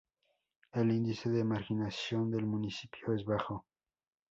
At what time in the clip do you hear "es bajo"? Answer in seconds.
3.13-3.67